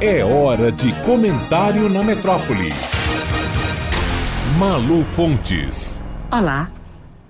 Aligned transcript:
É 0.00 0.24
hora 0.24 0.70
de 0.70 0.92
comentário 1.02 1.88
na 1.88 2.04
metrópole. 2.04 2.68
Malu 4.56 5.04
Fontes. 5.04 6.00
Olá, 6.30 6.70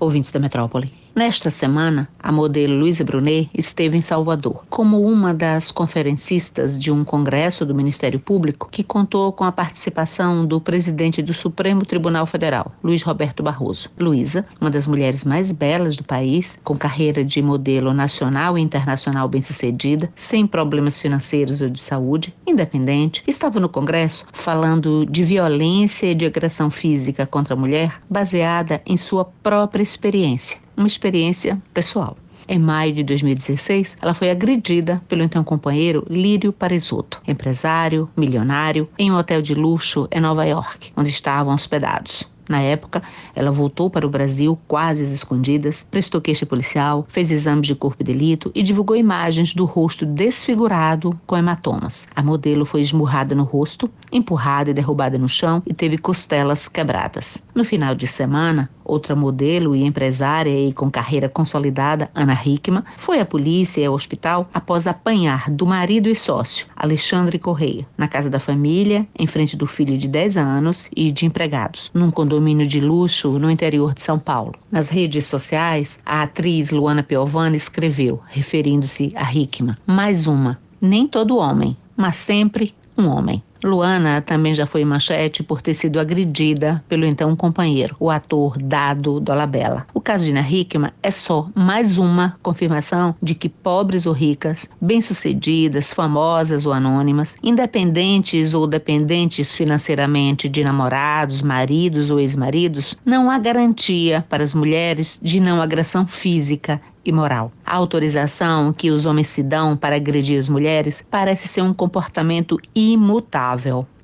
ouvintes 0.00 0.32
da 0.32 0.40
metrópole. 0.40 1.03
Nesta 1.14 1.48
semana, 1.48 2.08
a 2.18 2.32
modelo 2.32 2.76
Luísa 2.76 3.04
Brunet 3.04 3.48
esteve 3.54 3.96
em 3.96 4.02
Salvador 4.02 4.64
como 4.68 5.00
uma 5.00 5.32
das 5.32 5.70
conferencistas 5.70 6.76
de 6.76 6.90
um 6.90 7.04
congresso 7.04 7.64
do 7.64 7.72
Ministério 7.72 8.18
Público 8.18 8.68
que 8.68 8.82
contou 8.82 9.32
com 9.32 9.44
a 9.44 9.52
participação 9.52 10.44
do 10.44 10.60
presidente 10.60 11.22
do 11.22 11.32
Supremo 11.32 11.86
Tribunal 11.86 12.26
Federal, 12.26 12.72
Luiz 12.82 13.00
Roberto 13.02 13.44
Barroso. 13.44 13.88
Luísa, 13.96 14.44
uma 14.60 14.70
das 14.70 14.88
mulheres 14.88 15.22
mais 15.22 15.52
belas 15.52 15.96
do 15.96 16.02
país, 16.02 16.58
com 16.64 16.76
carreira 16.76 17.24
de 17.24 17.40
modelo 17.40 17.94
nacional 17.94 18.58
e 18.58 18.60
internacional 18.60 19.28
bem-sucedida, 19.28 20.10
sem 20.16 20.48
problemas 20.48 21.00
financeiros 21.00 21.60
ou 21.60 21.68
de 21.68 21.78
saúde, 21.78 22.34
independente, 22.44 23.22
estava 23.24 23.60
no 23.60 23.68
congresso 23.68 24.26
falando 24.32 25.06
de 25.06 25.22
violência 25.22 26.10
e 26.10 26.14
de 26.14 26.26
agressão 26.26 26.72
física 26.72 27.24
contra 27.24 27.54
a 27.54 27.56
mulher 27.56 28.00
baseada 28.10 28.82
em 28.84 28.96
sua 28.96 29.24
própria 29.24 29.82
experiência 29.82 30.63
uma 30.76 30.86
experiência 30.86 31.60
pessoal. 31.72 32.16
Em 32.46 32.58
maio 32.58 32.92
de 32.92 33.02
2016, 33.02 33.96
ela 34.02 34.12
foi 34.12 34.30
agredida 34.30 35.02
pelo 35.08 35.22
então 35.22 35.42
companheiro 35.42 36.06
Lírio 36.10 36.52
Parisotto, 36.52 37.22
empresário, 37.26 38.08
milionário, 38.16 38.88
em 38.98 39.10
um 39.10 39.16
hotel 39.16 39.40
de 39.40 39.54
luxo 39.54 40.06
em 40.12 40.20
Nova 40.20 40.44
York, 40.44 40.92
onde 40.94 41.08
estavam 41.08 41.54
hospedados. 41.54 42.28
Na 42.48 42.60
época, 42.60 43.02
ela 43.34 43.50
voltou 43.50 43.88
para 43.88 44.06
o 44.06 44.10
Brasil 44.10 44.58
quase 44.68 45.02
às 45.02 45.10
escondidas, 45.10 45.86
prestou 45.90 46.20
queixa 46.20 46.44
policial, 46.44 47.06
fez 47.08 47.30
exames 47.30 47.66
de 47.66 47.74
corpo 47.74 48.02
e 48.02 48.04
delito 48.04 48.52
e 48.54 48.62
divulgou 48.62 48.96
imagens 48.96 49.54
do 49.54 49.64
rosto 49.64 50.04
desfigurado 50.04 51.18
com 51.26 51.36
hematomas. 51.36 52.06
A 52.14 52.22
modelo 52.22 52.66
foi 52.66 52.82
esmurrada 52.82 53.34
no 53.34 53.44
rosto, 53.44 53.90
empurrada 54.12 54.70
e 54.70 54.74
derrubada 54.74 55.18
no 55.18 55.28
chão 55.28 55.62
e 55.66 55.72
teve 55.72 55.96
costelas 55.96 56.68
quebradas. 56.68 57.42
No 57.54 57.64
final 57.64 57.94
de 57.94 58.06
semana, 58.06 58.68
outra 58.84 59.16
modelo 59.16 59.74
e 59.74 59.84
empresária 59.84 60.50
e 60.50 60.72
com 60.72 60.90
carreira 60.90 61.28
consolidada, 61.28 62.10
Ana 62.14 62.38
Hickman, 62.44 62.82
foi 62.98 63.20
à 63.20 63.24
polícia 63.24 63.80
e 63.80 63.84
ao 63.86 63.94
hospital 63.94 64.48
após 64.52 64.86
apanhar 64.86 65.50
do 65.50 65.66
marido 65.66 66.08
e 66.08 66.14
sócio, 66.14 66.66
Alexandre 66.76 67.38
Correia, 67.38 67.86
na 67.96 68.06
casa 68.06 68.28
da 68.28 68.38
família, 68.38 69.06
em 69.18 69.26
frente 69.26 69.56
do 69.56 69.66
filho 69.66 69.96
de 69.96 70.06
10 70.08 70.36
anos 70.36 70.90
e 70.94 71.10
de 71.10 71.26
empregados, 71.26 71.90
num 71.94 72.10
condomínio 72.10 72.66
de 72.66 72.80
luxo 72.80 73.38
no 73.38 73.50
interior 73.50 73.94
de 73.94 74.02
São 74.02 74.18
Paulo. 74.18 74.54
Nas 74.70 74.88
redes 74.88 75.26
sociais, 75.26 75.98
a 76.04 76.22
atriz 76.22 76.70
Luana 76.70 77.02
Piovani 77.02 77.56
escreveu, 77.56 78.20
referindo-se 78.28 79.12
a 79.16 79.32
Hickman, 79.32 79.76
mais 79.86 80.26
uma, 80.26 80.58
nem 80.80 81.06
todo 81.06 81.38
homem, 81.38 81.76
mas 81.96 82.16
sempre 82.16 82.74
um 82.96 83.08
homem. 83.08 83.42
Luana 83.64 84.20
também 84.20 84.52
já 84.52 84.66
foi 84.66 84.84
manchete 84.84 85.42
por 85.42 85.62
ter 85.62 85.72
sido 85.72 85.98
agredida 85.98 86.84
pelo 86.86 87.06
então 87.06 87.34
companheiro, 87.34 87.96
o 87.98 88.10
ator 88.10 88.58
Dado 88.58 89.18
Dolabella. 89.18 89.86
O 89.94 90.02
caso 90.02 90.22
de 90.22 90.30
Ana 90.30 90.46
Hickman 90.46 90.92
é 91.02 91.10
só 91.10 91.48
mais 91.54 91.96
uma 91.96 92.36
confirmação 92.42 93.14
de 93.22 93.34
que 93.34 93.48
pobres 93.48 94.04
ou 94.04 94.12
ricas, 94.12 94.68
bem-sucedidas, 94.78 95.90
famosas 95.90 96.66
ou 96.66 96.74
anônimas, 96.74 97.38
independentes 97.42 98.52
ou 98.52 98.66
dependentes 98.66 99.54
financeiramente 99.54 100.46
de 100.46 100.62
namorados, 100.62 101.40
maridos 101.40 102.10
ou 102.10 102.20
ex-maridos, 102.20 102.94
não 103.02 103.30
há 103.30 103.38
garantia 103.38 104.22
para 104.28 104.44
as 104.44 104.52
mulheres 104.52 105.18
de 105.22 105.40
não 105.40 105.62
agressão 105.62 106.06
física 106.06 106.78
e 107.04 107.12
moral. 107.12 107.52
A 107.64 107.76
autorização 107.76 108.72
que 108.72 108.90
os 108.90 109.04
homens 109.04 109.28
se 109.28 109.42
dão 109.42 109.76
para 109.76 109.96
agredir 109.96 110.38
as 110.38 110.48
mulheres 110.48 111.04
parece 111.10 111.46
ser 111.48 111.62
um 111.62 111.74
comportamento 111.74 112.58
imutável 112.74 113.53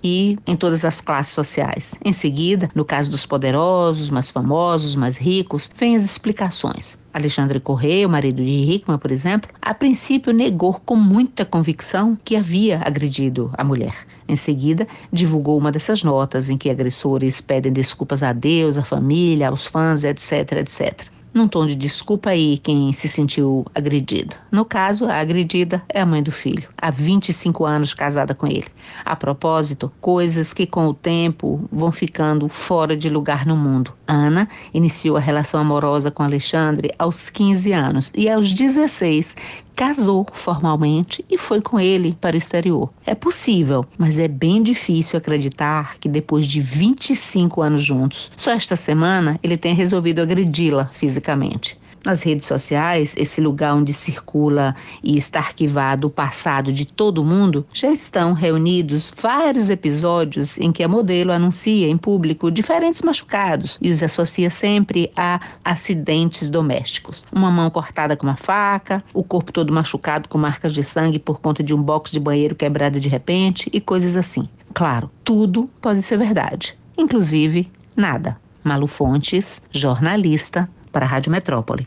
e 0.02 0.38
em 0.46 0.56
todas 0.56 0.84
as 0.84 1.00
classes 1.00 1.34
sociais. 1.34 1.94
Em 2.04 2.12
seguida, 2.12 2.70
no 2.74 2.84
caso 2.84 3.10
dos 3.10 3.26
poderosos, 3.26 4.10
mais 4.10 4.30
famosos, 4.30 4.96
mais 4.96 5.16
ricos, 5.16 5.70
vêm 5.76 5.94
as 5.96 6.04
explicações. 6.04 6.98
Alexandre 7.12 7.58
Correia, 7.58 8.06
o 8.06 8.10
marido 8.10 8.42
de 8.42 8.50
Hickman, 8.50 8.98
por 8.98 9.10
exemplo, 9.10 9.50
a 9.60 9.74
princípio 9.74 10.32
negou 10.32 10.74
com 10.74 10.94
muita 10.94 11.44
convicção 11.44 12.16
que 12.24 12.36
havia 12.36 12.80
agredido 12.84 13.50
a 13.58 13.64
mulher. 13.64 14.06
Em 14.28 14.36
seguida, 14.36 14.86
divulgou 15.12 15.58
uma 15.58 15.72
dessas 15.72 16.04
notas 16.04 16.48
em 16.48 16.56
que 16.56 16.70
agressores 16.70 17.40
pedem 17.40 17.72
desculpas 17.72 18.22
a 18.22 18.32
Deus, 18.32 18.78
à 18.78 18.84
família, 18.84 19.48
aos 19.48 19.66
fãs, 19.66 20.04
etc, 20.04 20.52
etc 20.52 21.19
num 21.32 21.48
tom 21.48 21.66
de 21.66 21.74
desculpa 21.74 22.30
aí 22.30 22.58
quem 22.58 22.92
se 22.92 23.08
sentiu 23.08 23.64
agredido. 23.74 24.36
No 24.50 24.64
caso, 24.64 25.04
a 25.06 25.14
agredida 25.14 25.82
é 25.88 26.00
a 26.00 26.06
mãe 26.06 26.22
do 26.22 26.32
filho, 26.32 26.68
há 26.76 26.90
25 26.90 27.64
anos 27.64 27.94
casada 27.94 28.34
com 28.34 28.46
ele. 28.46 28.66
A 29.04 29.14
propósito, 29.14 29.92
coisas 30.00 30.52
que 30.52 30.66
com 30.66 30.88
o 30.88 30.94
tempo 30.94 31.68
vão 31.70 31.92
ficando 31.92 32.48
fora 32.48 32.96
de 32.96 33.08
lugar 33.08 33.46
no 33.46 33.56
mundo. 33.56 33.92
Ana 34.06 34.48
iniciou 34.74 35.16
a 35.16 35.20
relação 35.20 35.60
amorosa 35.60 36.10
com 36.10 36.22
Alexandre 36.22 36.92
aos 36.98 37.30
15 37.30 37.72
anos 37.72 38.12
e 38.14 38.28
aos 38.28 38.52
16 38.52 39.36
casou 39.80 40.26
formalmente 40.30 41.24
e 41.30 41.38
foi 41.38 41.62
com 41.62 41.80
ele 41.80 42.14
para 42.20 42.34
o 42.34 42.38
exterior. 42.38 42.90
É 43.06 43.14
possível, 43.14 43.82
mas 43.96 44.18
é 44.18 44.28
bem 44.28 44.62
difícil 44.62 45.16
acreditar 45.16 45.96
que 45.98 46.06
depois 46.06 46.44
de 46.44 46.60
25 46.60 47.62
anos 47.62 47.82
juntos, 47.82 48.30
só 48.36 48.50
esta 48.50 48.76
semana 48.76 49.40
ele 49.42 49.56
tenha 49.56 49.74
resolvido 49.74 50.20
agredi-la 50.20 50.90
fisicamente. 50.92 51.80
Nas 52.04 52.22
redes 52.22 52.46
sociais, 52.46 53.14
esse 53.16 53.40
lugar 53.40 53.74
onde 53.74 53.92
circula 53.92 54.74
e 55.02 55.18
está 55.18 55.38
arquivado 55.38 56.06
o 56.06 56.10
passado 56.10 56.72
de 56.72 56.86
todo 56.86 57.24
mundo, 57.24 57.66
já 57.74 57.90
estão 57.90 58.32
reunidos 58.32 59.12
vários 59.20 59.68
episódios 59.68 60.58
em 60.58 60.72
que 60.72 60.82
a 60.82 60.88
modelo 60.88 61.30
anuncia 61.30 61.88
em 61.88 61.98
público 61.98 62.50
diferentes 62.50 63.02
machucados 63.02 63.78
e 63.82 63.90
os 63.90 64.02
associa 64.02 64.50
sempre 64.50 65.12
a 65.14 65.40
acidentes 65.62 66.48
domésticos. 66.48 67.22
Uma 67.30 67.50
mão 67.50 67.68
cortada 67.68 68.16
com 68.16 68.26
uma 68.26 68.36
faca, 68.36 69.04
o 69.12 69.22
corpo 69.22 69.52
todo 69.52 69.72
machucado 69.72 70.28
com 70.28 70.38
marcas 70.38 70.72
de 70.72 70.82
sangue 70.82 71.18
por 71.18 71.40
conta 71.40 71.62
de 71.62 71.74
um 71.74 71.82
box 71.82 72.10
de 72.10 72.20
banheiro 72.20 72.54
quebrado 72.54 72.98
de 72.98 73.08
repente 73.08 73.68
e 73.72 73.80
coisas 73.80 74.16
assim. 74.16 74.48
Claro, 74.72 75.10
tudo 75.22 75.68
pode 75.80 76.00
ser 76.00 76.16
verdade, 76.16 76.78
inclusive 76.96 77.70
nada. 77.94 78.38
Malu 78.62 78.86
Fontes, 78.86 79.60
jornalista, 79.70 80.68
para 80.92 81.06
a 81.06 81.08
Rádio 81.08 81.32
Metrópole. 81.32 81.86